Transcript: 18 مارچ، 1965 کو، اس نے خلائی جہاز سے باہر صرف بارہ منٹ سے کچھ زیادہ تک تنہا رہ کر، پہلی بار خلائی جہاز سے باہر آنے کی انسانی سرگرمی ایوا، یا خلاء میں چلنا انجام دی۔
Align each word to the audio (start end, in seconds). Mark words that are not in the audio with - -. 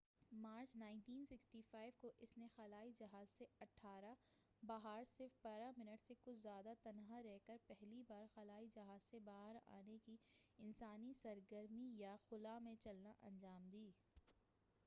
18 0.31 0.39
مارچ، 0.41 0.75
1965 0.75 1.97
کو، 1.99 2.11
اس 2.19 2.37
نے 2.37 2.47
خلائی 2.55 2.91
جہاز 2.97 3.29
سے 3.29 3.45
باہر 4.63 5.03
صرف 5.09 5.31
بارہ 5.41 5.69
منٹ 5.77 6.01
سے 6.01 6.13
کچھ 6.23 6.39
زیادہ 6.41 6.73
تک 6.73 6.83
تنہا 6.83 7.21
رہ 7.23 7.37
کر، 7.45 7.57
پہلی 7.67 8.03
بار 8.07 8.25
خلائی 8.35 8.67
جہاز 8.75 9.09
سے 9.11 9.19
باہر 9.19 9.57
آنے 9.67 9.97
کی 10.05 10.17
انسانی 10.59 11.13
سرگرمی 11.13 11.87
ایوا، 11.87 11.97
یا 11.97 12.15
خلاء 12.29 12.59
میں 12.59 12.75
چلنا 12.75 13.13
انجام 13.21 13.69
دی۔ 13.69 13.91